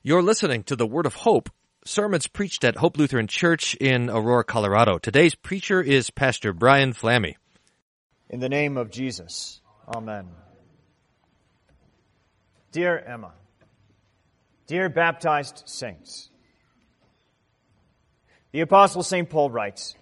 You're 0.00 0.22
listening 0.22 0.62
to 0.64 0.76
the 0.76 0.86
Word 0.86 1.06
of 1.06 1.14
Hope, 1.16 1.50
sermons 1.84 2.28
preached 2.28 2.62
at 2.62 2.76
Hope 2.76 2.96
Lutheran 2.96 3.26
Church 3.26 3.74
in 3.74 4.08
Aurora, 4.08 4.44
Colorado. 4.44 4.98
Today's 4.98 5.34
preacher 5.34 5.82
is 5.82 6.08
Pastor 6.10 6.52
Brian 6.52 6.92
Flamme. 6.92 7.34
In 8.30 8.38
the 8.38 8.48
name 8.48 8.76
of 8.76 8.92
Jesus, 8.92 9.60
Amen. 9.92 10.28
Dear 12.70 12.96
Emma, 12.96 13.32
dear 14.68 14.88
baptized 14.88 15.64
saints, 15.66 16.30
the 18.52 18.60
Apostle 18.60 19.02
St. 19.02 19.28
Paul 19.28 19.50
writes, 19.50 19.96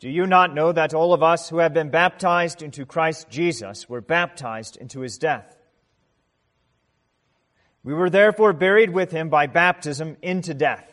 Do 0.00 0.08
you 0.08 0.26
not 0.26 0.54
know 0.54 0.72
that 0.72 0.94
all 0.94 1.12
of 1.12 1.22
us 1.22 1.50
who 1.50 1.58
have 1.58 1.74
been 1.74 1.90
baptized 1.90 2.62
into 2.62 2.86
Christ 2.86 3.28
Jesus 3.28 3.86
were 3.86 4.00
baptized 4.00 4.78
into 4.78 5.00
his 5.00 5.18
death? 5.18 5.57
We 7.84 7.94
were 7.94 8.10
therefore 8.10 8.52
buried 8.52 8.90
with 8.90 9.10
him 9.10 9.28
by 9.28 9.46
baptism 9.46 10.16
into 10.22 10.54
death, 10.54 10.84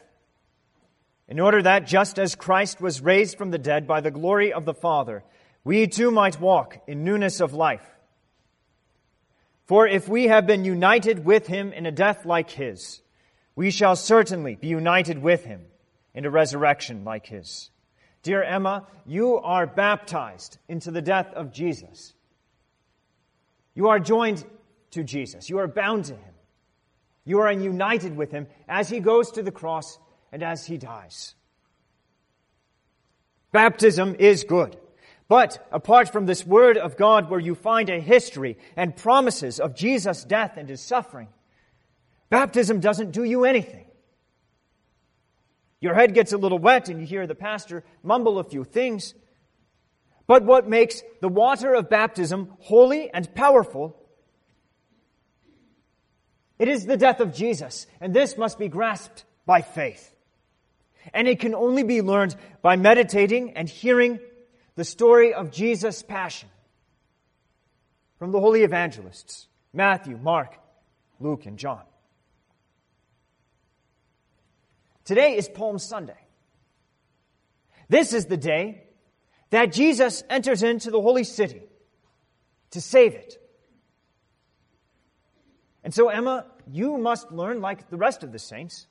in 1.28 1.40
order 1.40 1.62
that 1.64 1.88
just 1.88 2.20
as 2.20 2.36
Christ 2.36 2.80
was 2.80 3.02
raised 3.02 3.38
from 3.38 3.52
the 3.52 3.58
dead 3.58 3.88
by 3.88 4.02
the 4.02 4.12
glory 4.12 4.54
of 4.54 4.66
the 4.66 4.74
Father, 4.74 5.24
we 5.64 5.88
too 5.88 6.12
might 6.12 6.40
walk 6.40 6.78
in 6.88 7.04
newness 7.04 7.40
of 7.40 7.54
life. 7.54 7.86
For 9.66 9.88
if 9.88 10.08
we 10.08 10.28
have 10.28 10.46
been 10.46 10.64
united 10.64 11.26
with 11.26 11.48
him 11.48 11.74
in 11.74 11.88
a 11.88 11.92
death 11.92 12.24
like 12.26 12.52
his, 12.52 13.02
we 13.56 13.72
shall 13.72 13.96
certainly 13.96 14.56
be 14.56 14.68
united 14.68 15.18
with 15.18 15.44
him 15.44 15.66
in 16.14 16.26
a 16.26 16.30
resurrection 16.30 17.04
like 17.04 17.26
his. 17.26 17.72
Dear 18.22 18.44
Emma, 18.44 18.86
you 19.08 19.38
are 19.38 19.66
baptized 19.66 20.60
into 20.68 20.92
the 20.92 21.02
death 21.02 21.34
of 21.34 21.52
Jesus. 21.52 22.14
You 23.74 23.88
are 23.88 24.00
joined 24.00 24.46
to 24.92 25.04
Jesus. 25.04 25.50
You 25.50 25.58
are 25.58 25.68
bound 25.68 26.06
to 26.06 26.14
him. 26.14 26.35
You 27.26 27.40
are 27.40 27.52
united 27.52 28.16
with 28.16 28.32
him 28.32 28.48
as 28.70 28.88
he 28.88 29.00
goes 29.00 29.32
to 29.32 29.44
the 29.44 29.52
cross 29.52 29.98
and 30.32 30.44
as 30.44 30.66
he 30.66 30.78
dies. 30.78 31.34
Baptism 33.52 34.16
is 34.20 34.44
good. 34.44 34.78
But 35.28 35.68
apart 35.72 36.10
from 36.10 36.28
this 36.28 36.46
word 36.46 36.78
of 36.78 36.98
God 36.98 37.30
where 37.30 37.40
you 37.40 37.56
find 37.56 37.90
a 37.90 38.00
history 38.00 38.58
and 38.76 38.96
promises 38.96 39.60
of 39.60 39.76
Jesus' 39.76 40.24
death 40.24 40.58
and 40.58 40.70
his 40.70 40.82
suffering, 40.82 41.30
baptism 42.30 42.80
doesn't 42.80 43.12
do 43.12 43.24
you 43.24 43.44
anything. 43.46 43.86
Your 45.82 45.96
head 45.96 46.14
gets 46.14 46.32
a 46.32 46.38
little 46.38 46.60
wet 46.60 46.90
and 46.90 47.00
you 47.00 47.08
hear 47.08 47.26
the 47.26 47.34
pastor 47.34 47.84
mumble 48.04 48.38
a 48.38 48.44
few 48.44 48.64
things. 48.64 49.16
But 50.28 50.44
what 50.44 50.68
makes 50.68 51.02
the 51.22 51.30
water 51.30 51.74
of 51.74 51.90
baptism 51.90 52.54
holy 52.60 53.10
and 53.12 53.34
powerful 53.34 53.98
it 56.58 56.68
is 56.68 56.86
the 56.86 56.98
death 56.98 57.20
of 57.20 57.34
Jesus, 57.34 57.88
and 58.00 58.14
this 58.14 58.38
must 58.38 58.58
be 58.58 58.68
grasped 58.68 59.26
by 59.46 59.62
faith. 59.62 60.16
And 61.14 61.28
it 61.28 61.40
can 61.40 61.54
only 61.54 61.84
be 61.84 62.02
learned 62.02 62.36
by 62.62 62.78
meditating 62.78 63.52
and 63.52 63.70
hearing 63.70 64.20
the 64.76 64.84
story 64.84 65.34
of 65.34 65.52
Jesus' 65.52 66.02
passion 66.02 66.50
from 68.18 68.32
the 68.32 68.40
holy 68.40 68.64
evangelists 68.64 69.48
Matthew, 69.74 70.18
Mark, 70.18 70.58
Luke, 71.20 71.46
and 71.46 71.58
John. 71.58 71.82
Today 75.04 75.36
is 75.36 75.50
Palm 75.50 75.78
Sunday. 75.78 76.18
This 77.90 78.14
is 78.14 78.26
the 78.26 78.38
day 78.38 78.84
that 79.52 79.72
Jesus 79.72 80.24
enters 80.30 80.64
into 80.64 80.90
the 80.90 81.02
holy 81.02 81.24
city 81.24 81.62
to 82.72 82.82
save 82.82 83.14
it 83.14 83.38
and 85.86 85.94
so, 85.94 86.10
Emma, 86.10 86.48
you 86.70 86.98
must 86.98 87.32
learn 87.32 87.62
like 87.62 87.92
the 87.92 87.96
rest 87.96 88.24
of 88.24 88.32
the 88.32 88.40
saints, 88.40 88.88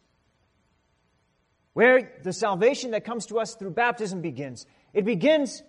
where 1.72 2.12
the 2.22 2.32
salvation 2.32 2.92
that 2.92 3.04
comes 3.04 3.26
to 3.26 3.40
us 3.40 3.56
through 3.56 3.72
baptism 3.72 4.20
begins. 4.20 4.64
It 4.92 5.04
begins 5.04 5.64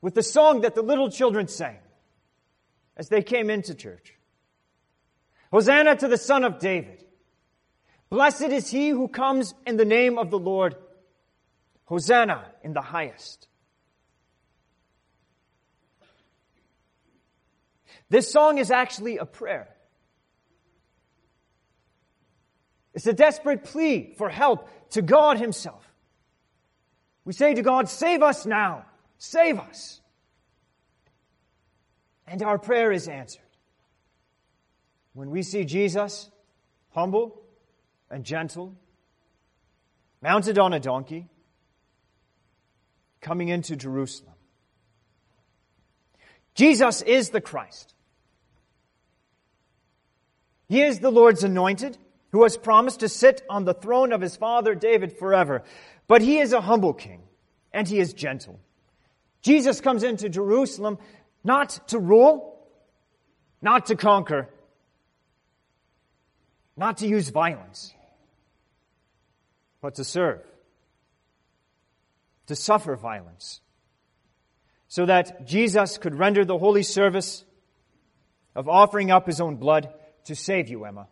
with 0.00 0.14
the 0.14 0.22
song 0.22 0.62
that 0.62 0.74
the 0.74 0.80
little 0.80 1.10
children 1.10 1.48
sang 1.48 1.76
as 2.96 3.10
they 3.10 3.22
came 3.22 3.50
into 3.50 3.74
church. 3.74 4.14
Hosanna 5.52 5.96
to 5.96 6.08
the 6.08 6.16
Son 6.16 6.44
of 6.44 6.60
David. 6.60 7.04
Blessed 8.08 8.44
is 8.44 8.70
he 8.70 8.88
who 8.88 9.06
comes 9.06 9.52
in 9.66 9.76
the 9.76 9.84
name 9.84 10.16
of 10.16 10.30
the 10.30 10.38
Lord. 10.38 10.76
Hosanna 11.84 12.42
in 12.62 12.72
the 12.72 12.80
highest. 12.80 13.48
This 18.08 18.32
song 18.32 18.56
is 18.56 18.70
actually 18.70 19.18
a 19.18 19.26
prayer. 19.26 19.73
It's 22.94 23.06
a 23.06 23.12
desperate 23.12 23.64
plea 23.64 24.14
for 24.16 24.28
help 24.28 24.68
to 24.90 25.02
God 25.02 25.38
Himself. 25.38 25.84
We 27.24 27.32
say 27.32 27.54
to 27.54 27.62
God, 27.62 27.88
Save 27.88 28.22
us 28.22 28.46
now! 28.46 28.86
Save 29.18 29.58
us! 29.58 30.00
And 32.26 32.42
our 32.42 32.58
prayer 32.58 32.92
is 32.92 33.08
answered. 33.08 33.42
When 35.12 35.30
we 35.30 35.42
see 35.42 35.64
Jesus, 35.64 36.30
humble 36.90 37.42
and 38.10 38.24
gentle, 38.24 38.74
mounted 40.22 40.58
on 40.58 40.72
a 40.72 40.80
donkey, 40.80 41.28
coming 43.20 43.48
into 43.48 43.74
Jerusalem. 43.74 44.34
Jesus 46.54 47.02
is 47.02 47.30
the 47.30 47.40
Christ. 47.40 47.94
He 50.68 50.82
is 50.82 51.00
the 51.00 51.10
Lord's 51.10 51.42
anointed 51.42 51.98
who 52.34 52.42
has 52.42 52.56
promised 52.56 52.98
to 52.98 53.08
sit 53.08 53.42
on 53.48 53.64
the 53.64 53.72
throne 53.72 54.12
of 54.12 54.20
his 54.20 54.34
father 54.34 54.74
David 54.74 55.16
forever. 55.16 55.62
But 56.08 56.20
he 56.20 56.38
is 56.38 56.52
a 56.52 56.60
humble 56.60 56.92
king, 56.92 57.22
and 57.72 57.86
he 57.86 58.00
is 58.00 58.12
gentle. 58.12 58.58
Jesus 59.40 59.80
comes 59.80 60.02
into 60.02 60.28
Jerusalem 60.28 60.98
not 61.44 61.78
to 61.88 61.98
rule, 62.00 62.58
not 63.62 63.86
to 63.86 63.94
conquer, 63.94 64.48
not 66.76 66.96
to 66.98 67.06
use 67.06 67.28
violence, 67.28 67.94
but 69.80 69.94
to 69.94 70.02
serve, 70.02 70.40
to 72.48 72.56
suffer 72.56 72.96
violence, 72.96 73.60
so 74.88 75.06
that 75.06 75.46
Jesus 75.46 75.98
could 75.98 76.16
render 76.16 76.44
the 76.44 76.58
holy 76.58 76.82
service 76.82 77.44
of 78.56 78.68
offering 78.68 79.12
up 79.12 79.24
his 79.24 79.40
own 79.40 79.54
blood 79.54 79.94
to 80.24 80.34
save 80.34 80.68
you, 80.68 80.84
Emma. 80.84 81.06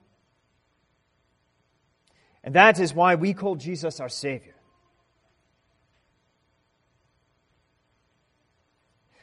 And 2.45 2.55
that 2.55 2.81
is 2.81 2.95
why 2.95 3.15
we 3.15 3.35
call 3.35 3.57
Jesus 3.57 4.01
our 4.01 4.09
Savior. 4.09 4.55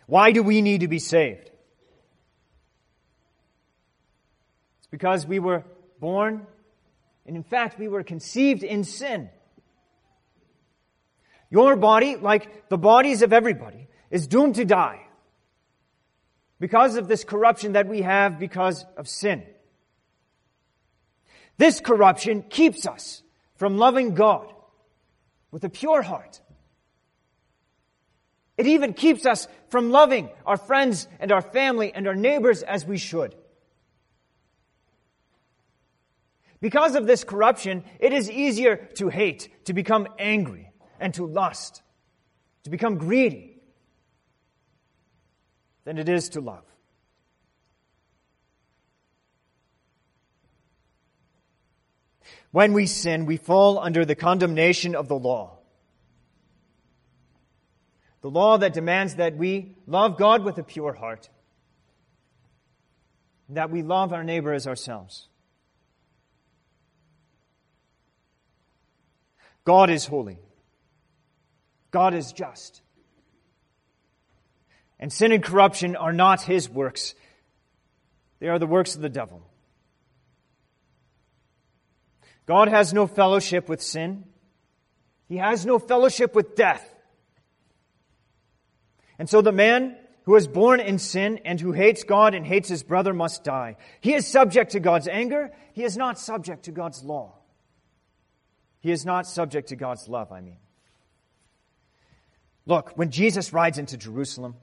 Why 0.05 0.31
do 0.31 0.41
we 0.41 0.61
need 0.61 0.81
to 0.81 0.87
be 0.87 0.99
saved? 0.99 1.51
It's 4.79 4.87
because 4.89 5.27
we 5.27 5.39
were 5.39 5.63
born, 5.99 6.47
and 7.27 7.35
in 7.35 7.43
fact, 7.43 7.77
we 7.77 7.87
were 7.87 8.03
conceived 8.03 8.63
in 8.63 8.83
sin. 8.83 9.29
Your 11.51 11.75
body, 11.75 12.15
like 12.15 12.69
the 12.69 12.77
bodies 12.77 13.21
of 13.21 13.33
everybody, 13.33 13.87
is 14.09 14.27
doomed 14.27 14.55
to 14.55 14.65
die 14.65 15.05
because 16.59 16.95
of 16.95 17.07
this 17.07 17.23
corruption 17.23 17.73
that 17.73 17.87
we 17.87 18.01
have 18.01 18.39
because 18.39 18.85
of 18.97 19.07
sin. 19.07 19.43
This 21.59 21.81
corruption 21.81 22.43
keeps 22.43 22.87
us 22.87 23.21
from 23.57 23.77
loving 23.77 24.15
God 24.15 24.47
with 25.51 25.65
a 25.65 25.69
pure 25.69 26.01
heart. 26.01 26.39
It 28.57 28.65
even 28.67 28.93
keeps 28.93 29.25
us 29.25 29.45
from 29.67 29.91
loving 29.91 30.29
our 30.45 30.55
friends 30.55 31.09
and 31.19 31.33
our 31.33 31.41
family 31.41 31.91
and 31.93 32.07
our 32.07 32.15
neighbors 32.15 32.63
as 32.63 32.85
we 32.85 32.97
should. 32.97 33.35
Because 36.61 36.95
of 36.95 37.05
this 37.05 37.25
corruption, 37.25 37.83
it 37.99 38.13
is 38.13 38.31
easier 38.31 38.77
to 38.95 39.09
hate, 39.09 39.49
to 39.65 39.73
become 39.73 40.07
angry, 40.17 40.71
and 40.97 41.13
to 41.15 41.25
lust, 41.25 41.81
to 42.63 42.69
become 42.69 42.97
greedy, 42.97 43.57
than 45.83 45.97
it 45.97 46.07
is 46.07 46.29
to 46.29 46.39
love. 46.39 46.63
When 52.51 52.73
we 52.73 52.87
sin, 52.87 53.25
we 53.25 53.37
fall 53.37 53.79
under 53.79 54.05
the 54.05 54.15
condemnation 54.15 54.95
of 54.95 55.07
the 55.07 55.17
law. 55.17 55.57
The 58.21 58.29
law 58.29 58.57
that 58.57 58.73
demands 58.73 59.15
that 59.15 59.37
we 59.37 59.75
love 59.87 60.17
God 60.17 60.43
with 60.43 60.57
a 60.57 60.63
pure 60.63 60.93
heart, 60.93 61.29
that 63.49 63.69
we 63.69 63.81
love 63.81 64.13
our 64.13 64.23
neighbor 64.23 64.53
as 64.53 64.67
ourselves. 64.67 65.27
God 69.63 69.89
is 69.89 70.05
holy. 70.05 70.39
God 71.91 72.13
is 72.13 72.33
just. 72.33 72.81
And 74.99 75.13
sin 75.13 75.31
and 75.31 75.43
corruption 75.43 75.95
are 75.95 76.11
not 76.11 76.41
his 76.41 76.69
works. 76.69 77.15
They 78.39 78.47
are 78.47 78.59
the 78.59 78.67
works 78.67 78.95
of 78.95 79.01
the 79.01 79.09
devil. 79.09 79.48
God 82.49 82.67
has 82.67 82.95
no 82.95 83.05
fellowship 83.05 83.69
with 83.69 83.79
sin. 83.79 84.23
He 85.27 85.37
has 85.37 85.67
no 85.67 85.77
fellowship 85.77 86.33
with 86.33 86.55
death. 86.55 86.83
And 89.19 89.29
so 89.29 89.43
the 89.43 89.51
man 89.51 89.95
who 90.23 90.35
is 90.35 90.47
born 90.47 90.79
in 90.79 90.97
sin 90.97 91.41
and 91.45 91.61
who 91.61 91.73
hates 91.73 92.03
God 92.03 92.33
and 92.33 92.43
hates 92.43 92.67
his 92.67 92.81
brother 92.81 93.13
must 93.13 93.43
die. 93.43 93.77
He 94.01 94.15
is 94.15 94.25
subject 94.25 94.71
to 94.71 94.79
God's 94.79 95.07
anger. 95.07 95.51
He 95.73 95.83
is 95.83 95.95
not 95.95 96.17
subject 96.17 96.63
to 96.63 96.71
God's 96.71 97.03
law. 97.03 97.35
He 98.79 98.91
is 98.91 99.05
not 99.05 99.27
subject 99.27 99.69
to 99.69 99.75
God's 99.75 100.09
love, 100.09 100.31
I 100.31 100.41
mean. 100.41 100.57
Look, 102.65 102.93
when 102.95 103.11
Jesus 103.11 103.53
rides 103.53 103.77
into 103.77 103.95
Jerusalem, 103.95 104.55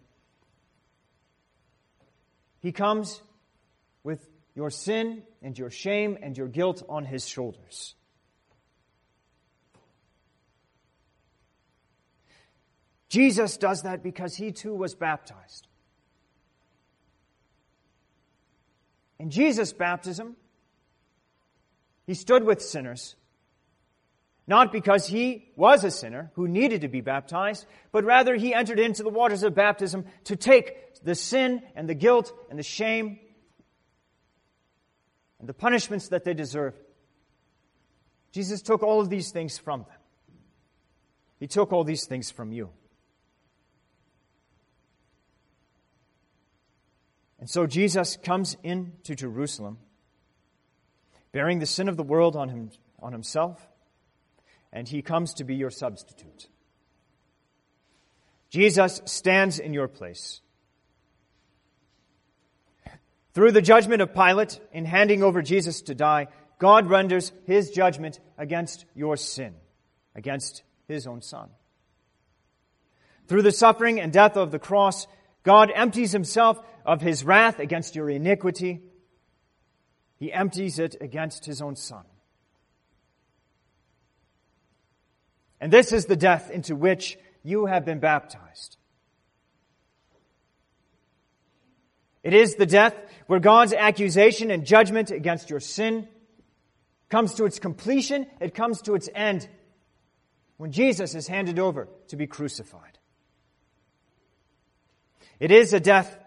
he 2.58 2.72
comes 2.72 3.22
with 4.02 4.28
your 4.56 4.70
sin 4.70 5.22
and 5.46 5.56
your 5.56 5.70
shame 5.70 6.19
and 6.20 6.37
your 6.37 6.48
guilt 6.48 6.82
on 6.88 7.04
his 7.04 7.25
shoulders. 7.25 7.94
Jesus 13.08 13.56
does 13.56 13.82
that 13.82 14.02
because 14.02 14.34
he 14.34 14.50
too 14.50 14.75
was 14.75 14.96
baptized. 14.96 15.69
In 19.20 19.31
Jesus' 19.31 19.72
baptism, 19.72 20.34
he 22.08 22.14
stood 22.14 22.42
with 22.42 22.60
sinners, 22.60 23.14
not 24.49 24.72
because 24.72 25.06
he 25.06 25.52
was 25.54 25.84
a 25.84 25.92
sinner 25.92 26.32
who 26.34 26.49
needed 26.49 26.81
to 26.81 26.88
be 26.88 27.02
baptized, 27.02 27.66
but 27.92 28.02
rather 28.02 28.34
he 28.34 28.52
entered 28.52 28.81
into 28.81 29.04
the 29.04 29.10
waters 29.10 29.44
of 29.44 29.54
baptism 29.54 30.06
to 30.25 30.34
take 30.34 31.00
the 31.04 31.14
sin 31.14 31.62
and 31.76 31.88
the 31.88 31.94
guilt 31.94 32.32
and 32.50 32.58
the 32.58 32.64
shame 32.64 33.20
and 35.38 35.48
the 35.48 35.54
punishments 35.54 36.08
that 36.08 36.24
they 36.24 36.34
deserve. 36.34 36.74
Jesus 38.32 38.62
took 38.62 38.82
all 38.82 39.00
of 39.00 39.08
these 39.08 39.30
things 39.30 39.58
from 39.58 39.80
them. 39.80 39.98
He 41.38 41.46
took 41.46 41.72
all 41.72 41.84
these 41.84 42.06
things 42.06 42.30
from 42.30 42.52
you. 42.52 42.70
And 47.38 47.50
so 47.50 47.66
Jesus 47.66 48.16
comes 48.16 48.56
into 48.62 49.14
Jerusalem, 49.14 49.78
bearing 51.32 51.58
the 51.58 51.66
sin 51.66 51.88
of 51.88 51.96
the 51.96 52.02
world 52.02 52.34
on, 52.34 52.48
him, 52.48 52.70
on 53.00 53.12
himself, 53.12 53.68
and 54.72 54.88
he 54.88 55.02
comes 55.02 55.34
to 55.34 55.44
be 55.44 55.54
your 55.54 55.70
substitute. 55.70 56.48
Jesus 58.50 59.02
stands 59.04 59.58
in 59.58 59.74
your 59.74 59.88
place. 59.88 60.40
Through 63.36 63.52
the 63.52 63.60
judgment 63.60 64.00
of 64.00 64.14
Pilate, 64.14 64.58
in 64.72 64.86
handing 64.86 65.22
over 65.22 65.42
Jesus 65.42 65.82
to 65.82 65.94
die, 65.94 66.28
God 66.58 66.88
renders 66.88 67.32
his 67.44 67.70
judgment 67.70 68.18
against 68.38 68.86
your 68.94 69.18
sin, 69.18 69.52
against 70.14 70.62
his 70.88 71.06
own 71.06 71.20
son. 71.20 71.50
Through 73.28 73.42
the 73.42 73.52
suffering 73.52 74.00
and 74.00 74.10
death 74.10 74.38
of 74.38 74.52
the 74.52 74.58
cross, 74.58 75.06
God 75.42 75.70
empties 75.74 76.12
himself 76.12 76.58
of 76.86 77.02
his 77.02 77.24
wrath 77.24 77.58
against 77.58 77.94
your 77.94 78.08
iniquity. 78.08 78.80
He 80.18 80.32
empties 80.32 80.78
it 80.78 80.96
against 81.02 81.44
his 81.44 81.60
own 81.60 81.76
son. 81.76 82.04
And 85.60 85.70
this 85.70 85.92
is 85.92 86.06
the 86.06 86.16
death 86.16 86.50
into 86.50 86.74
which 86.74 87.18
you 87.42 87.66
have 87.66 87.84
been 87.84 88.00
baptized. 88.00 88.78
It 92.26 92.34
is 92.34 92.56
the 92.56 92.67
death 92.67 92.96
where 93.28 93.38
God's 93.38 93.73
accusation 93.73 94.50
and 94.50 94.67
judgment 94.67 95.12
against 95.12 95.49
your 95.49 95.61
sin 95.61 96.08
comes 97.08 97.34
to 97.34 97.44
its 97.44 97.61
completion, 97.61 98.26
it 98.40 98.52
comes 98.52 98.82
to 98.82 98.96
its 98.96 99.08
end 99.14 99.49
when 100.56 100.73
Jesus 100.73 101.14
is 101.14 101.28
handed 101.28 101.61
over 101.61 101.87
to 102.08 102.17
be 102.17 102.26
crucified. 102.26 102.99
It 105.38 105.52
is 105.52 105.73
a 105.73 105.78
death 105.78 106.19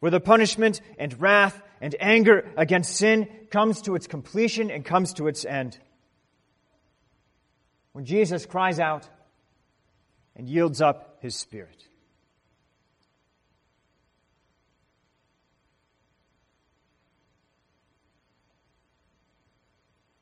where 0.00 0.10
the 0.10 0.18
punishment 0.18 0.80
and 0.98 1.20
wrath 1.20 1.60
and 1.82 1.94
anger 2.00 2.50
against 2.56 2.96
sin 2.96 3.28
comes 3.50 3.82
to 3.82 3.96
its 3.96 4.06
completion 4.06 4.70
and 4.70 4.82
comes 4.82 5.12
to 5.12 5.28
its 5.28 5.44
end. 5.44 5.78
When 7.92 8.06
Jesus 8.06 8.46
cries 8.46 8.80
out 8.80 9.06
and 10.34 10.48
yields 10.48 10.80
up 10.80 11.18
his 11.20 11.36
spirit. 11.36 11.86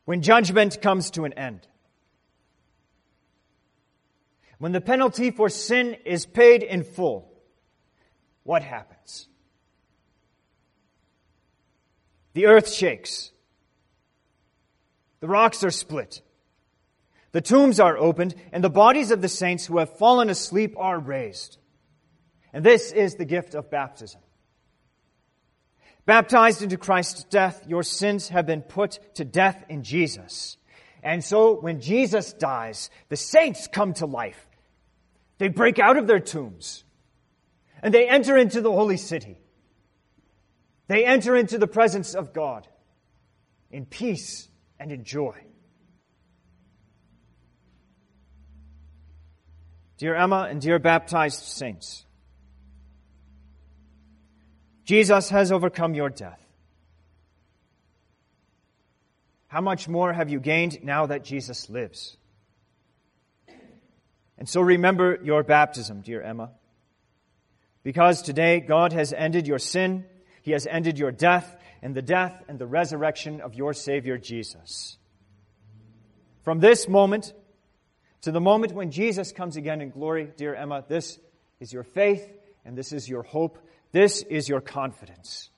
When 0.05 0.23
judgment 0.23 0.81
comes 0.83 1.11
to 1.13 1.25
an 1.25 1.33
end. 1.33 1.67
When 4.59 4.73
the 4.73 4.81
penalty 4.81 5.31
for 5.31 5.49
sin 5.49 5.97
is 6.05 6.27
paid 6.27 6.63
in 6.63 6.85
full, 6.85 7.33
what 8.43 8.63
happens? 8.63 9.29
The 12.35 12.47
earth 12.47 12.71
shakes. 12.71 13.31
The 15.21 15.29
rocks 15.29 15.65
are 15.65 15.71
split. 15.71 16.21
The 17.33 17.41
tombs 17.41 17.81
are 17.81 17.97
opened, 17.97 18.35
and 18.53 18.63
the 18.63 18.71
bodies 18.71 19.11
of 19.11 19.23
the 19.23 19.29
saints 19.29 19.67
who 19.67 19.79
have 19.79 19.97
fallen 19.97 20.31
asleep 20.31 20.75
are 20.77 20.99
raised. 20.99 21.59
And 22.53 22.65
this 22.65 22.93
is 22.93 23.17
the 23.17 23.25
gift 23.25 23.55
of 23.55 23.71
baptism. 23.71 24.21
Baptized 26.07 26.63
into 26.63 26.77
Christ's 26.77 27.25
death, 27.25 27.65
your 27.67 27.83
sins 27.83 28.29
have 28.29 28.47
been 28.47 28.63
put 28.63 28.99
to 29.15 29.25
death 29.25 29.65
in 29.69 29.83
Jesus. 29.83 30.59
And 31.03 31.25
so 31.25 31.55
when 31.61 31.81
Jesus 31.81 32.33
dies, 32.33 32.91
the 33.09 33.17
saints 33.17 33.69
come 33.69 33.95
to 33.95 34.07
life. 34.07 34.47
They 35.39 35.49
break 35.49 35.79
out 35.79 35.97
of 35.97 36.07
their 36.07 36.21
tombs 36.21 36.85
and 37.83 37.93
they 37.93 38.09
enter 38.09 38.37
into 38.37 38.61
the 38.61 38.73
holy 38.73 38.97
city. 38.97 39.39
They 40.89 41.05
enter 41.05 41.37
into 41.37 41.59
the 41.59 41.67
presence 41.67 42.15
of 42.15 42.33
God 42.33 42.69
in 43.71 43.87
peace 43.87 44.49
and 44.79 44.93
in 44.93 45.05
joy. 45.05 45.35
Dear 49.99 50.15
Emma 50.15 50.49
and 50.51 50.61
dear 50.61 50.79
baptized 50.79 51.43
saints, 51.43 52.05
Jesus 54.85 55.31
has 55.31 55.51
overcome 55.51 55.95
your 55.95 56.11
death. 56.11 56.41
How 59.49 59.61
much 59.61 59.89
more 59.89 60.13
have 60.13 60.31
you 60.31 60.41
gained 60.41 60.83
now 60.83 61.07
that 61.07 61.25
Jesus 61.25 61.71
lives? 61.71 62.17
And 64.37 64.49
so 64.49 64.61
remember 64.61 65.19
your 65.23 65.43
baptism, 65.43 66.01
dear 66.01 66.21
Emma. 66.21 66.51
Because 67.83 68.23
today 68.23 68.61
God 68.61 68.93
has 68.93 69.13
ended 69.13 69.47
your 69.47 69.59
sin, 69.59 70.05
He 70.43 70.53
has 70.53 70.67
ended 70.67 70.99
your 70.99 71.13
death, 71.13 71.57
and 71.83 71.95
the 71.95 72.03
death 72.03 72.43
and 72.49 72.59
the 72.59 72.67
resurrection 72.67 73.41
of 73.41 73.55
your 73.55 73.75
Savior 73.75 74.19
Jesus. 74.19 74.99
From 76.43 76.59
this 76.61 76.89
moment 76.89 77.33
to 78.23 78.33
the 78.33 78.41
moment 78.41 78.73
when 78.73 78.91
Jesus 78.91 79.33
comes 79.33 79.57
again 79.57 79.81
in 79.81 79.91
glory, 79.91 80.31
dear 80.37 80.55
Emma, 80.55 80.85
this 80.89 81.19
is 81.61 81.73
your 81.73 81.85
faith 81.85 82.29
and 82.65 82.77
this 82.77 82.93
is 82.93 83.09
your 83.09 83.23
hope. 83.23 83.59
This 83.93 84.23
is 84.23 84.49
your 84.49 84.61
confidence. 84.61 85.51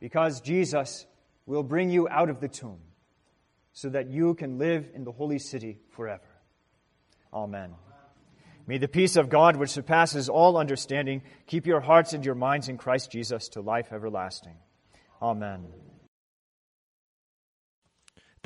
Because 0.00 0.40
Jesus 0.40 1.06
will 1.46 1.62
bring 1.62 1.90
you 1.90 2.08
out 2.08 2.30
of 2.30 2.40
the 2.40 2.48
tomb 2.48 2.80
so 3.72 3.88
that 3.88 4.08
you 4.08 4.34
can 4.34 4.58
live 4.58 4.90
in 4.94 5.04
the 5.04 5.12
holy 5.12 5.38
city 5.38 5.78
forever. 5.90 6.28
Amen. 7.32 7.74
May 8.66 8.78
the 8.78 8.88
peace 8.88 9.16
of 9.16 9.30
God, 9.30 9.56
which 9.56 9.70
surpasses 9.70 10.28
all 10.28 10.58
understanding, 10.58 11.22
keep 11.46 11.66
your 11.66 11.80
hearts 11.80 12.12
and 12.12 12.24
your 12.24 12.34
minds 12.34 12.68
in 12.68 12.76
Christ 12.76 13.10
Jesus 13.10 13.48
to 13.50 13.62
life 13.62 13.92
everlasting. 13.92 14.56
Amen. 15.22 15.66